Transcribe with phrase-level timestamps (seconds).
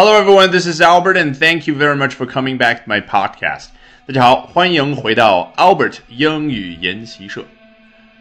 [0.00, 0.50] Hello, everyone.
[0.50, 3.66] This is Albert, and thank you very much for coming back to my podcast.
[4.06, 7.44] 大家好，欢迎回到 Albert 英语研习社。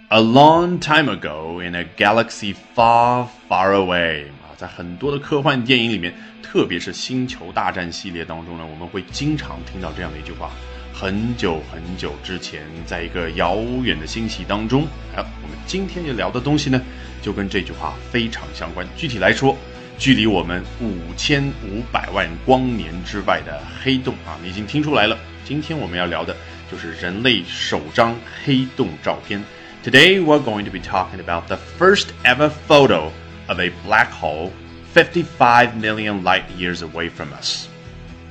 [0.09, 6.13] A long time ago, in a galaxy far, far away，啊，在很多的科幻电影里面，
[6.43, 10.51] 特别是《星球大战》系列当中呢，我们会经常听到这样的一句话：
[10.93, 14.85] 很久很久之前，在一个遥远的星系当中。
[15.15, 16.81] 哎，我们今天要聊的东西呢，
[17.21, 18.85] 就跟这句话非常相关。
[18.97, 19.55] 具体来说，
[19.99, 25.19] 距离我们五千五百万光年之外的黑洞啊，你已经听出来了。
[25.43, 26.33] 今天我们要聊的
[26.71, 28.15] 就是人类首张
[28.45, 29.43] 黑洞照片。
[29.83, 33.09] Today we're going to be talking about the first ever photo
[33.47, 34.51] of a black hole
[34.93, 37.67] 55 million light years away from us。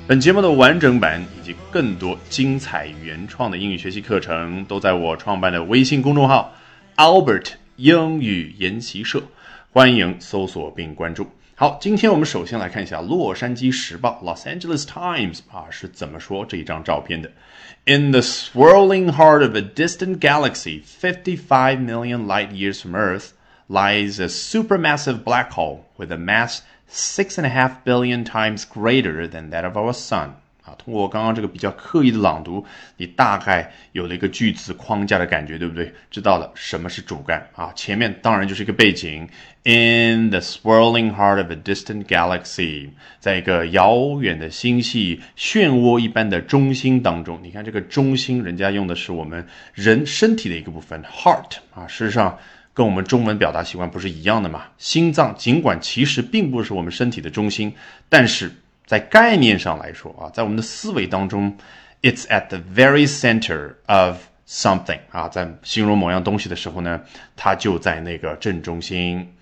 [0.07, 6.57] 本节目的完整版以及更多精彩原创的英语学习课程，都在我创办的微信公众号
[6.97, 9.23] Albert 英语研习社，
[9.71, 11.31] 欢迎搜索并关注。
[11.58, 17.32] 好，今天我们首先来看一下《洛杉矶时报》（Los Angeles Times） 啊是怎么说这一张照片的。
[17.86, 23.34] In the swirling heart of a distant galaxy, 55 million light years from Earth,
[23.70, 29.28] lies a supermassive black hole with a mass six and a half billion times greater
[29.28, 30.36] than that of our sun.
[30.69, 32.65] 啊，通过刚刚这个比较刻意的朗读，
[32.99, 35.93] 你大概有了一个句子框架的感觉，对不对？
[36.11, 37.73] 知道了什么是主干啊？
[37.75, 39.27] 前面当然就是一个背景
[39.65, 47.41] ，in the swirling heart of a distant galaxy，在一个遥远的星系漩涡一般的中心当中。
[47.43, 52.39] 你看这个中心，人家用的是我们人身体的一个部分，heart 啊，事实上
[52.75, 54.65] 跟我们中文表达习惯不是一样的嘛？
[54.77, 57.73] 心脏尽管其实并不是我们身体的中心，
[58.11, 58.53] 但是。
[58.89, 61.55] 在概念上来说啊，在我们的思维当中
[62.01, 64.17] ，it's at the very center of
[64.49, 67.03] something 啊，在形容某样东西的时候呢，
[67.37, 69.35] 它就在那个正中心。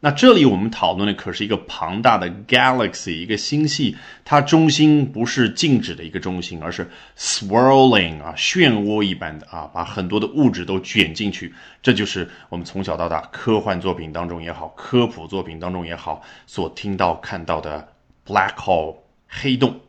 [0.00, 11.54] 那这里我们讨论的可是一个庞大的 galaxy，一个星系，它中心不是静止的一个中心，而是 swirling 啊，漩涡一般的啊，把很多的物质都卷进去。
[11.80, 17.88] 这就是我们从小到大科幻作品当中也好，科普作品当中也好，所听到看到的。
[18.26, 18.96] Black hole，
[19.28, 19.80] 黑洞。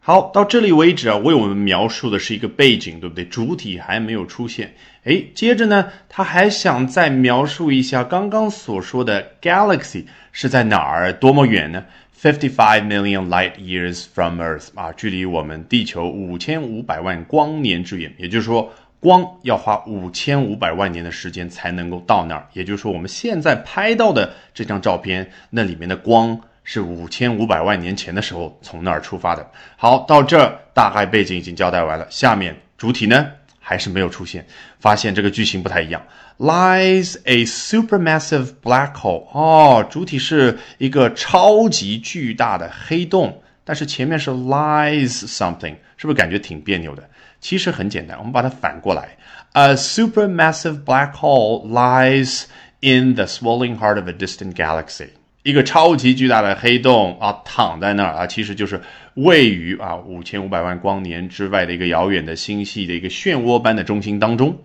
[0.00, 3.26] 好，到这里为止啊，为我们描述的是一个背景，对不对？
[3.26, 4.74] 主体还没有出现。
[5.04, 11.84] 哎，接着呢，他还想再描述一下刚刚所说的 galaxy 是在哪儿，多么远呢
[12.18, 18.10] ？Fifty-five million light years from Earth 啊，距离我们地球五千五百万光年之远。
[18.16, 22.46] 也就是说，光要花五千五百万年的时间才能够到那儿。
[22.54, 26.40] 也就是说，我们现在拍到的这张照片，那里面的光。
[26.70, 29.50] 是五千五百万年前的时候从那儿出发的。
[29.74, 33.26] 好，到这大概背景已经交代完了，下面主体呢
[33.58, 34.46] 还是没有出现。
[34.78, 36.02] 发现这个句型不太一样
[36.36, 39.26] ，lies a supermassive black hole。
[39.32, 47.02] 哦，主体是一个超级巨大的黑洞，但是前面是 lies something，是不是感觉挺别扭的？
[47.40, 49.16] 其实很简单，我们把它反过来
[49.52, 52.44] ，a supermassive black hole lies
[52.80, 55.08] in the swirling heart of a distant galaxy。
[55.42, 58.80] 一个超级巨大的黑洞啊，躺在那儿啊，其实就是
[59.14, 64.58] 位于啊五千五百万光年之外的一个遥远的星系的一个漩涡般的中心当中。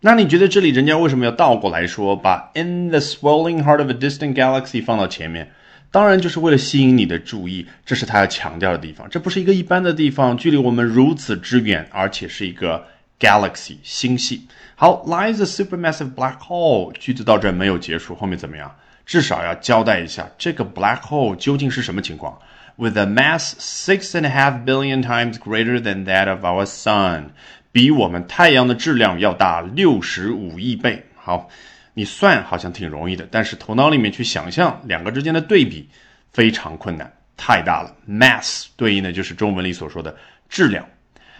[0.00, 5.50] 那你觉得这里人家为什么要倒过来说，把 in the swirling heart of a distant galaxy 放到前面？
[5.90, 9.06] 当然就是为了吸引你的注意，这是他要强调的地方。
[9.10, 12.86] 这不是一个一般的地方，距离我们如此之远，而且是一个
[13.20, 14.46] galaxy 星系。
[14.74, 16.90] 好，lies a supermassive black hole。
[16.92, 18.74] 句子到这没有结束，后面怎么样？
[19.05, 22.37] 至少要交代一下这个 black hole 究竟是什么情况。
[22.75, 27.29] With a mass six and a half billion times greater than that of our sun，
[27.71, 31.03] 比我们太阳的质量要大六十五亿倍。
[31.15, 31.49] 好，
[31.95, 35.89] 你算好像挺容易的，但是头脑里面去想象两个之间的对比
[36.31, 37.95] 非常困难，太大了。
[38.07, 40.15] Mass 对应的就是中文里所说的
[40.47, 40.85] 质量。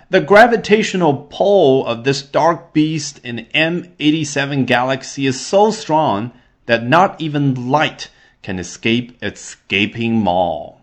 [0.09, 6.31] The gravitational pull of this dark beast in M87 galaxy is so strong
[6.65, 8.09] that not even light
[8.41, 10.75] can escape its gaping maw。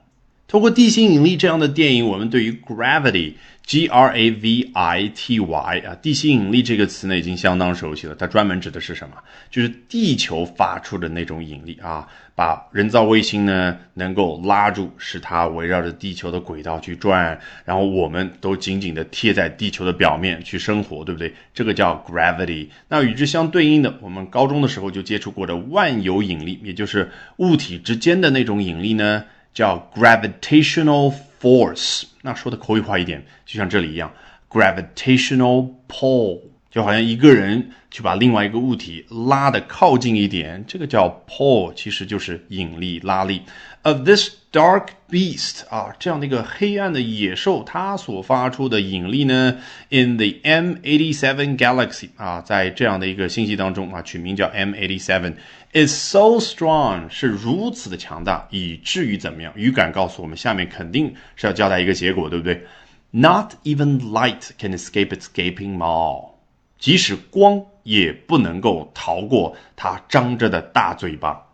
[0.46, 3.34] 通过地心引力这样的电影，我们对于 gravity
[3.69, 8.15] G R A V I T Y 啊，地心引力这个词呢已经相当熟悉了。
[8.15, 9.15] 它专门指的是什么？
[9.51, 21.31] 就是地球发出的那种引力啊，把人造卫星呢能够拉住，使它围绕着地球的轨道去转，然后我们都紧紧的贴在地球的表面去生活，对不对？
[21.53, 22.69] 这个叫 gravity。
[22.87, 32.03] 那与之相对应的，我们高中的时候就接触过的万有引力，也就是物体之间的那种引力呢，叫 gravitational force。
[32.21, 34.11] 那说的口语化一点，就像这里一样
[34.49, 43.43] ，gravitational pull，就好像一个人去把另外一个物体拉的靠近一点，这个叫 pull，其实就是引力拉力。
[43.83, 49.57] Of this dark beast 啊，这样的一个黑暗的野兽，它所发出的引力呢
[49.89, 55.35] ，in the M87 galaxy 啊，在这样的一个星系当中啊，取名叫 M87。
[55.71, 59.53] is so strong 是如此的强大，以至于怎么样？
[59.55, 62.65] 语感告诉我们，下面肯定是要交代一个结果，对不对
[63.11, 66.31] ？Not even light can escape its gaping maw，
[66.79, 71.48] 即使光也不能够逃过它张着的大嘴巴。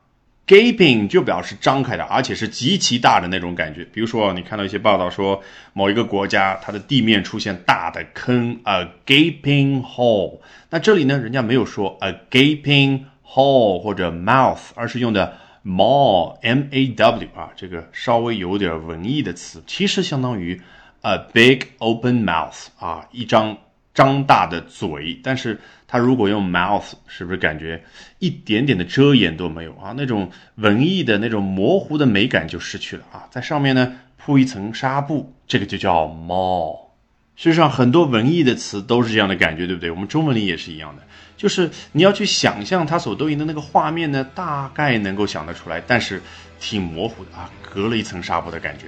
[0.47, 3.83] Gaping 就表示张开的，而且是极其大的那种感觉。
[3.85, 5.41] 比如说，你看到一些报道说，
[5.73, 10.39] 某一个国家它的地面出现大的坑，a gaping hole。
[10.69, 13.05] 那这里呢，人家没有说 a gaping。
[13.27, 20.61] hole 或者 mouth，而是用的 maw，m a w 啊，这个稍微有点文艺的词，其实相当于
[21.01, 23.57] a big open mouth 啊，一张
[23.95, 25.19] 张大的嘴。
[25.23, 27.83] 但是它如果用 mouth，是不是感觉
[28.19, 29.95] 一点点的遮掩都没有啊？
[29.97, 33.25] 那种文艺的那种模糊的美感就失去了啊。
[33.31, 36.85] 在上面呢铺一层纱布，这个就叫 maw。
[37.37, 39.91] 实上，很多文艺的词都是这样的感觉，对不对？
[39.91, 41.01] 我们中文里也是一样的。
[41.35, 46.21] 就是你要去想象它所对应的那个画面呢，大概能够想得出来，但是
[46.61, 48.85] 挺模糊的啊，隔了一层纱布的感觉。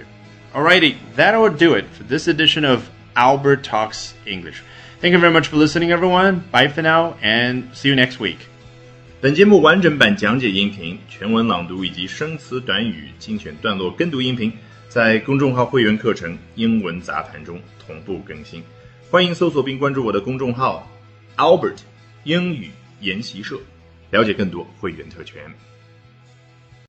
[0.53, 2.83] Alrighty, that will do it for this edition of
[3.15, 4.59] Albert Talks English.
[4.99, 6.41] Thank you very much for listening, everyone.
[6.51, 8.37] Bye for now, and see you next week.
[9.21, 14.51] 本节目完整版讲解音频、全文朗读以及生词短语精选段落跟读音频，
[14.89, 18.63] 在公众号会员课程《英文杂谈》中同步更新。
[19.11, 20.89] 欢迎搜索并关注我的公众号
[21.35, 21.77] Albert。
[22.23, 23.59] 英语研习社，
[24.09, 25.43] 了解更多会员特权。